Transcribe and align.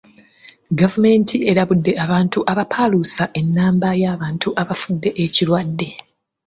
Gavumenti 0.79 1.35
erabudde 1.51 1.91
abantu 2.03 2.39
abapaaluusa 2.51 3.23
ennamba 3.39 3.89
y'abantu 4.01 4.49
abafudde 4.61 5.09
ekirwadde. 5.23 5.89